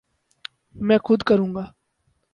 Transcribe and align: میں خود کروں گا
میں 0.75 0.97
خود 1.05 1.21
کروں 1.23 1.53
گا 1.55 1.65